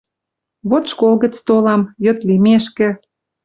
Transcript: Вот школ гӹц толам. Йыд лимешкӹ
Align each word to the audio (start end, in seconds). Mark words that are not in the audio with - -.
Вот 0.69 0.83
школ 0.91 1.13
гӹц 1.23 1.35
толам. 1.47 1.81
Йыд 2.03 2.19
лимешкӹ 2.27 2.89